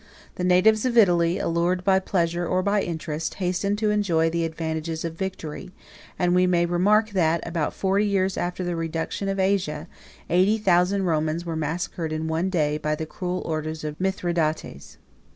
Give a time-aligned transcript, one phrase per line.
[0.33, 5.05] The natives of Italy, allured by pleasure or by interest, hastened to enjoy the advantages
[5.05, 5.69] of victory;
[6.17, 9.87] and we may remark, that, about forty years after the reduction of Asia,
[10.27, 14.97] eighty thousand Romans were massacred in one day, by the cruel orders of Mithridates.